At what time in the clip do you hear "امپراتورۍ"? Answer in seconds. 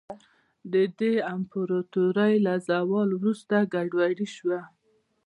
1.35-2.33